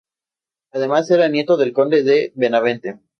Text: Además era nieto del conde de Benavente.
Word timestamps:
Además 0.71 1.11
era 1.11 1.27
nieto 1.27 1.57
del 1.57 1.73
conde 1.73 2.01
de 2.01 2.31
Benavente. 2.33 2.99